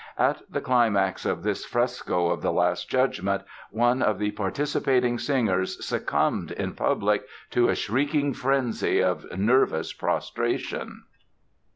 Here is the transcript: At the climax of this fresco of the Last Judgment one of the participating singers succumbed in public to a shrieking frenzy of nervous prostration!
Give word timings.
At 0.17 0.41
the 0.49 0.61
climax 0.61 1.27
of 1.27 1.43
this 1.43 1.63
fresco 1.63 2.29
of 2.31 2.41
the 2.41 2.51
Last 2.51 2.89
Judgment 2.89 3.43
one 3.69 4.01
of 4.01 4.17
the 4.17 4.31
participating 4.31 5.19
singers 5.19 5.85
succumbed 5.85 6.49
in 6.53 6.73
public 6.73 7.23
to 7.51 7.69
a 7.69 7.75
shrieking 7.75 8.33
frenzy 8.33 8.99
of 9.03 9.27
nervous 9.37 9.93
prostration! 9.93 11.03